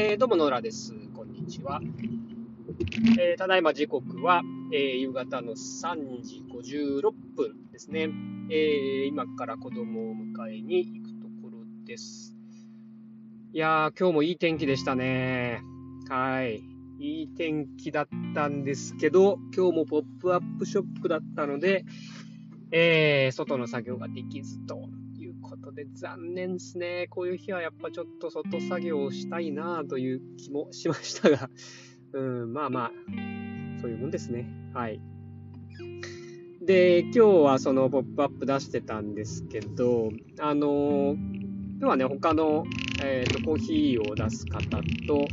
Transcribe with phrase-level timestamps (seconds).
[0.00, 0.94] えー、どうも、ノラです。
[1.12, 1.80] こんにちは。
[3.18, 8.08] えー、ただいま時刻は、えー、夕方の3時56分ですね。
[8.48, 12.36] え今から子供を迎えに行くところです。
[13.52, 15.62] いやー、今日もいい天気でしたね。
[16.08, 16.62] はい。
[17.00, 21.84] いい天気だったんですけど、今日もポップアップショップだったので、
[22.70, 24.88] え外の作業ができずと
[25.78, 27.06] で残念ですね。
[27.08, 31.48] こういう日はやっぱちょっと外作業をしたいなという気もしましたが、
[32.14, 32.92] うん、まあまあ、
[33.80, 34.50] そういうもんですね。
[34.74, 35.00] はい。
[36.60, 40.10] で、今日はそのポップアップ出してたんですけど、
[40.40, 42.64] あの今日はね、他の、
[43.04, 45.28] えーと、コーヒーを出す方と、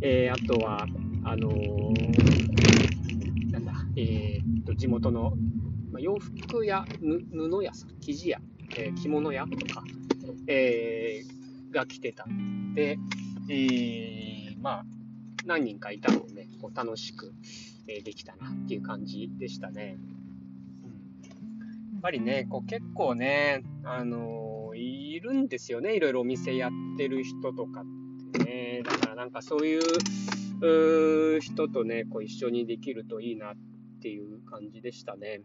[0.00, 0.86] えー、あとは、
[1.24, 5.34] あのー、なんだ、えーと、地元の、
[5.92, 8.40] ま、洋服や布屋さん、生地屋
[8.80, 9.82] えー、着物屋とか、
[10.46, 12.98] えー、が来てたんで、
[13.50, 14.84] えー、まあ、
[15.44, 17.34] 何人かいたので、ね、こう楽しく、
[17.86, 19.98] えー、できたなっていう感じでしたね。
[20.82, 21.34] うん、や
[21.98, 27.84] っぱりね、こう結構ね、あのー、いるんですよね、いろいろお店やってる人とかっ
[28.32, 28.82] てね。
[28.82, 33.56] だからなんかそういう人とね、こう一緒にできるといいなっ
[34.00, 35.42] ていう感じでしたね。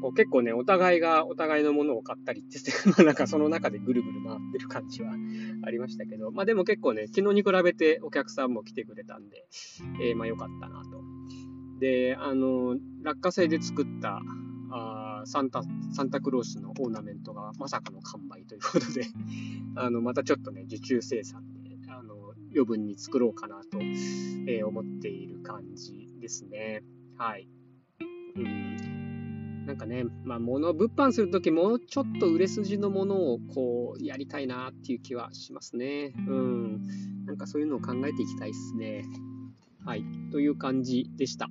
[0.00, 2.58] こう結構ね、お互いがお互いのものを買ったりって、
[3.04, 5.12] なんかその中でぐるぐる回ってる感じは
[5.62, 9.46] ありましたけど、まあでも結構ね、昨日に比べてお客さんも来てくれたんで、
[10.00, 11.02] えー、まあ良かったなと。
[11.80, 14.20] で、あの、落花生で作った
[14.70, 19.02] あサンタ、サンタクロースのオーナメントがまさかの完売ということで、
[19.76, 26.82] あの、またちょっとね、受注生産で、あの、余分に作ろうかなと、えー、思っている感じですね。
[27.16, 27.48] はい。
[28.36, 28.97] うん
[29.68, 36.14] なんかね、まあ、物、物販するときもうちょっと売れ筋のものをこう、やりたいなっていう気はしますね。
[36.26, 36.86] うん。
[37.26, 39.04] なんかそういうのを考えていきたいですね。
[39.84, 40.04] はい。
[40.32, 41.50] という感じでした。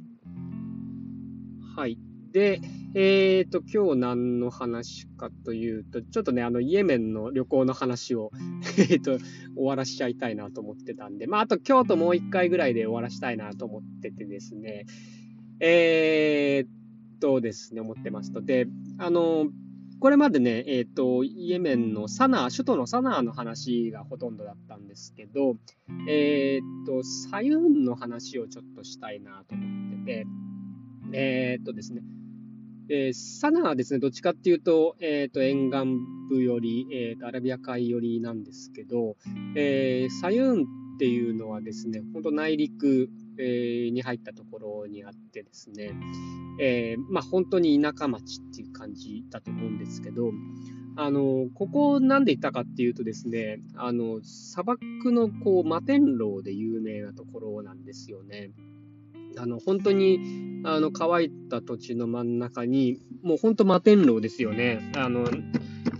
[1.75, 1.99] はい。
[2.31, 2.59] で、
[2.95, 8.31] えっ、ー、と、今日何の話かというと、ちょっとね、あの、イエメンの旅行の話を
[8.89, 14.87] えっと、終わらしちゃいたいなと思ってたんで、まあ、あと京都もう一回ぐらいで終わらしたいなと思っててですね、
[15.59, 16.76] えー、
[17.19, 18.41] とですね、思ってますと。
[18.41, 18.67] で、
[18.97, 19.47] あの、
[19.99, 25.55] これまでね、えっ、ー、と、イエメンのサナー、首都のサナーの話がほとんどだったんですけど、
[26.07, 29.63] えっ、ー、と、サユーンの話をちょっとしたいなと思
[29.95, 30.27] ってて、
[31.13, 32.03] えっ、ー、とですね、
[32.89, 35.85] えー、サナーはですね、どっちかっていうと、えっ、と、沿岸
[36.29, 39.17] 部より、えっ、と、アラビア海寄りなんですけど、
[39.55, 43.09] えサユーンっていうのはですね、本当内陸、
[43.43, 45.91] に入ったところにあってですね、
[46.59, 50.31] えー、まあ、本当に田舎町っていう感じだと思うんですけど、
[50.95, 58.51] あの、ここなんで行ったかっていうとですね、あの、砂漠のこう、摩天楼で有名なところなんですよね。
[59.37, 60.19] あの、本当に、
[60.63, 64.91] あの、乾いた土地の真ん中に、もう本当摩天楼ですよね。
[64.95, 65.27] あの、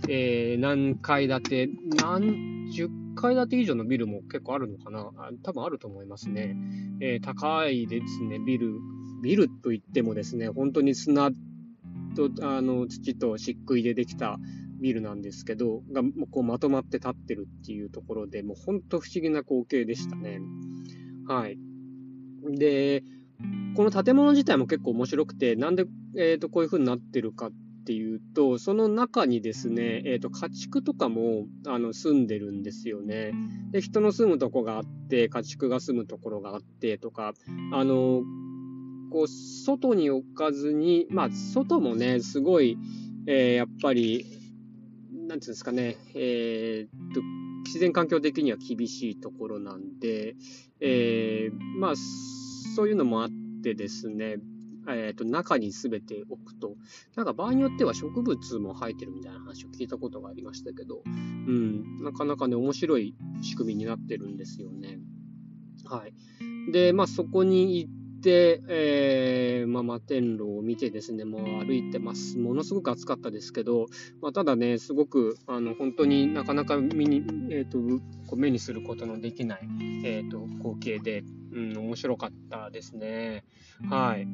[0.08, 1.70] えー、何階建て、
[2.02, 2.88] 何十
[3.20, 5.10] 階建て以上のビルも結構あるのかな？
[5.42, 6.56] 多分あると思いますね。
[7.00, 8.78] えー、高いですね、ビル。
[9.22, 11.30] ビルといってもですね、本当に砂
[12.14, 14.38] とあの土と漆喰でできた
[14.80, 20.40] ビルなんですけど、がこうまとまって立ってるっていうところで、もう本当不思議な光景でしたね。
[21.26, 21.58] はい。
[22.56, 23.02] で、
[23.74, 25.86] この建物自体も結構面白くて、なんで、
[26.16, 27.50] えー、とこういう風になってるかっ
[27.88, 33.32] っていうと、その中にですね、えーと、家畜とかもあの住んでるんですよね。
[33.70, 37.32] で、人の住むとこがあって、家畜が住むところがあってとか、
[37.72, 38.20] あの、
[39.10, 42.76] こう、外に置かずに、まあ、外もね、すごい、
[43.26, 44.26] えー、やっぱり、
[45.10, 47.22] なんていうんですかね、えー、と、
[47.64, 50.36] 自然環境的には厳しいところなんで、
[50.80, 51.94] えー、まあ、
[52.76, 53.28] そういうのもあっ
[53.62, 54.36] てですね、
[54.88, 56.76] えーと、中に全て置くと、
[57.16, 64.98] なんか場合によっては植物も生えてるみたいな話を聞いたことがありましたけど、うん、なかなかね、面白い仕組みになってるんですよね。
[65.84, 66.14] はい。
[66.72, 72.38] で、まあそこに行って、えー、まあ、摩天楼を見てですね、もう歩いてます。
[72.38, 73.86] ものすごく暑かったですけど、
[74.20, 77.18] まあ、ただね、すごく、あの、本当になかなか見に、
[77.50, 77.78] えっ、ー、と、
[78.26, 79.60] こう目にすることのできない、
[80.04, 83.44] えっ、ー、と、光景で、うん、面白かったですね。
[83.88, 84.26] はい。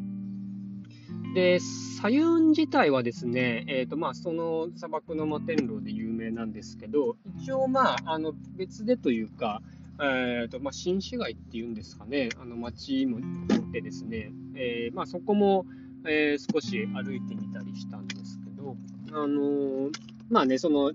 [1.35, 9.61] で、サユン自体はですね、えーとまあ、その砂漠の摩天楼で有名なんですけど、一応、まあ、あの別でというか、
[10.01, 13.19] えーとまあ、新市街っていうんですかね、あの町も
[13.53, 15.67] あってですね、えーまあ、そこも、
[16.07, 18.77] えー、少し歩いてみたりしたんですけど、
[19.13, 19.93] あのー、
[20.31, 20.93] まあね、その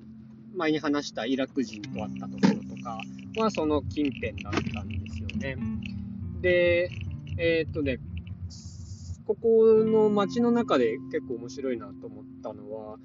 [0.55, 3.01] 前に話したイラク人と会ったところとか、
[3.35, 5.57] はその近辺だったんですよね。
[6.41, 6.89] で、
[7.37, 7.99] えー、っとね、
[9.29, 12.97] ここの街の中で結構面白いなと思ったのは、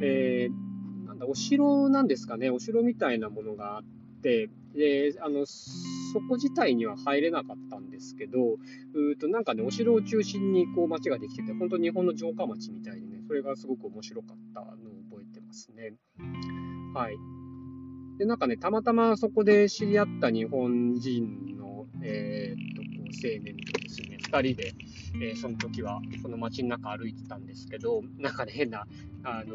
[0.00, 3.84] えー、なんだ、お城なんですかね、お城みたいなものがあっ
[4.22, 8.52] て、で、あの、そこ自体には入れなかったんですけど、
[8.94, 14.74] うとなんかね、お城を中心にこう街ができてて、本当に日本の城下町みたいでね、それがすごく面白かったのを
[15.10, 15.94] 覚えてますね。
[16.94, 17.43] はい。
[18.18, 24.74] で、なんかね、たまたまそこで知り合った日本人の、えー、っと、こう青年とですね、2人で、
[25.20, 28.86] えー、その時はその街の中歩いてたんですけど、なんかね、変な、
[29.24, 29.54] あの、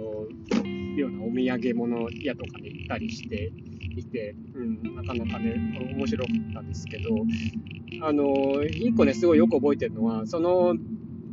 [0.97, 3.51] ようなお土産物屋とかに行ったりして
[3.95, 5.55] いて、うん、なかなかね、
[5.95, 7.09] 面白かったんですけど、
[8.01, 10.75] あの、一個ね、すごいよく覚えてるのは、その、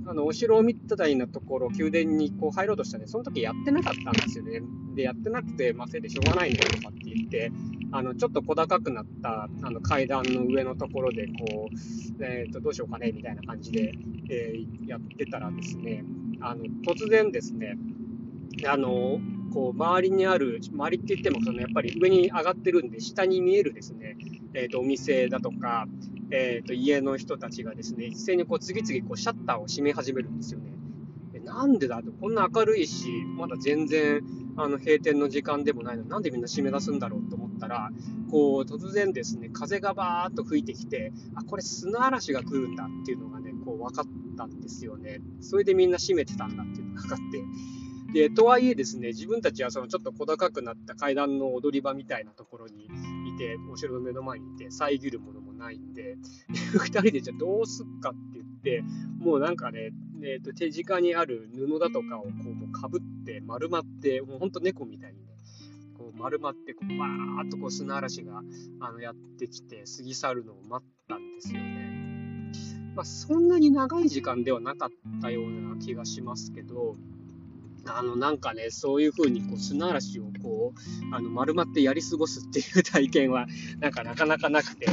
[0.09, 4.63] あの、お城を見たいなところ、宮殿にこう入ろうとしたね、その時やってなかったんですよね。
[4.95, 7.51] で、やってなくて、まあ、せいでしょうがないねとかって言って、
[7.91, 13.93] あの、ちょっと小高くなったあの階段の上のところで、こう、え、ー、と、どうしようかね、みたいな感じで、
[14.31, 16.05] えー、やってたらですね、
[16.41, 17.77] あの、突然ですね、
[18.65, 19.19] あの、
[19.53, 24.17] こう、周りにある、周りって言っても、その、やっぱり上に上がってるんで、下に見えるですね、
[24.55, 25.89] え、ー、と、お店だとか、
[26.31, 30.77] えっ、と、家の人たちがですね、一斉にこう、次々こう、シャッターを閉め始めるんですよね。
[31.45, 34.23] なんでだと、こんな明るいし、まだ全然、
[34.57, 37.91] あの、閉店の時間でもないのに、なんでみんな締め出すんだろうと思ったら、
[38.31, 44.07] こう、突然ですね、風がバーっと吹いてきて、あ、これ砂嵐が来るんだっていうのがね、こう分かっ
[44.37, 45.21] たんですよね。
[45.41, 47.45] それでみんな閉めてたんだっていうのが分かって。
[48.13, 56.17] で、とはいえですね、自分たちはそのちょっと小高くなった階段の踊り場みたいなところにいて、お城の目の前にいて、遮るものもないんで、
[56.49, 58.85] 2人でじゃあどうすっかって言って、
[59.19, 59.93] もうなんかね、
[60.23, 62.31] えー、と手近にある布だとかをこ
[62.69, 65.27] うかぶって丸まって、もうほんと猫みたいにね、
[65.97, 68.43] こう丸まってこう、バーっとこう砂嵐が
[68.81, 71.87] あのやってきて過ぎ去るのを待ったんですよね。
[72.95, 76.97] まあ、そんなに長い時間ではなかったような気がしますけど、
[77.89, 83.47] あのなんかね、そういう風にこう砂嵐をこうあの丸まってやり過ごすっていう体験は
[83.81, 84.87] なんかなかなかなくて、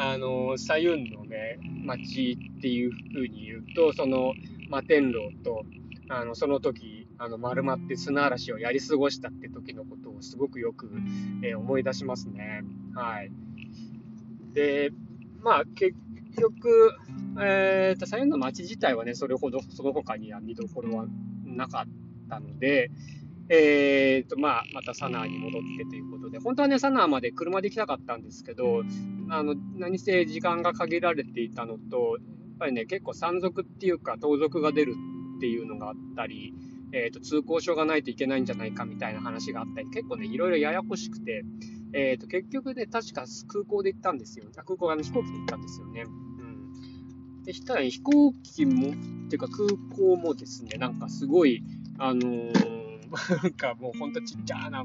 [0.00, 4.32] あのサユンのね、街っていう風に言うと、その
[4.66, 5.64] 摩天楼と、
[6.08, 10.88] あの、その時、あの、丸まって砂嵐をやり過ごしたって時のことをすごくよく、
[11.42, 12.62] えー、思い出しますね。
[12.94, 13.32] はい。
[14.54, 14.92] で、
[15.42, 15.96] まあ、結
[16.38, 16.92] 局、
[17.42, 21.06] えーと、左右の街自体はね、それほどその他には見どころは
[21.44, 22.92] なかったので、
[23.50, 28.82] えーと、まあ、またサナーに戻ってということで、本当はね、サナーまで車で行きたかったんですけど、
[29.30, 32.18] あの、何せ時間が限られていたのと、
[32.58, 34.94] ぱりね、結構山賊っていうか、盗賊が出る
[35.38, 36.52] っていうのがあったり、
[36.92, 41.44] えーと、通行証がないといけないんじゃないかみたいな話があったり、結構ね、いろいろややこしくて、
[41.92, 44.46] えーと、結局ね、確か空港で行ったんですよ。
[44.54, 46.04] 空港、あの飛行機で行ったんですよね。
[46.06, 46.10] う
[47.40, 47.44] ん。
[47.44, 51.62] で、したら、飛行機も、っていうか空港もですね、なんかすごい、
[51.98, 52.77] あのー、
[53.42, 54.84] なんかもうほんとちっちゃな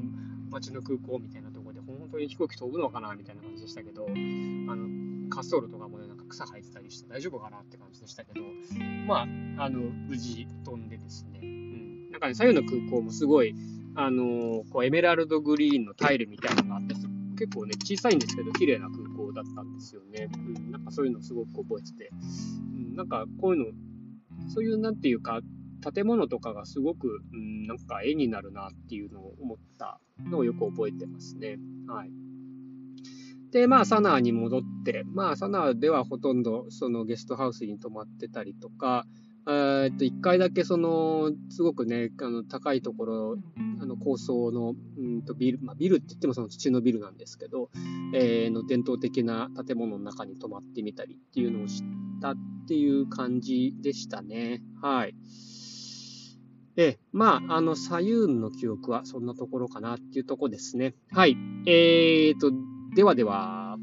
[0.50, 4.76] 街の空港みたいなところで、本当に飛行機飛ぶのかなみたいな感じでしたけど、あの、
[5.28, 8.40] 滑走路とかもねなんか、草生えてたりして大丈夫かなって感じでしたけど、
[9.06, 9.26] ま
[9.58, 12.10] あ、あの、無事飛んでですね、うん。
[12.10, 13.54] なんかね、左右の空港もすごい、
[13.96, 16.94] あのこうエメラルドグリーンのタイルみたいなのがあって、
[17.38, 20.28] 結構ね、小さいんですけど、綺麗な空港だったんですよね。
[20.32, 22.10] うん、なんかそういうのすごく覚えてて、
[22.72, 25.40] うん、なんかこういうの、そういうなんていうか、
[25.92, 30.00] 建物とかがすごく、うん、なんか絵になるなっていうのを思った
[30.30, 31.58] のをよく覚えてますね。
[31.88, 32.10] はい。
[33.50, 39.06] で、まあ、サナーに戻って、まあ、サナーではほとんどそのゲストハウスに泊まってたりとか、
[39.46, 43.36] えっと、1回だけその、すごくね、あの、高いところ、
[43.80, 47.70] あの、高層の、うんと、ビル、まあ、ビルって言ってもその土のビルなんですけど、
[48.14, 51.84] えー、の伝統的な建物の中に泊まってみたりっていうのを知っ
[52.22, 52.36] たっ
[52.66, 54.62] ていう感じでしたね。
[54.80, 55.14] はい。
[56.76, 60.94] え、まあ、あの、左右の記憶はそんなところかなっていうとこですね。
[61.12, 61.36] はい。
[61.66, 62.52] えーと、
[62.94, 63.78] ではでは。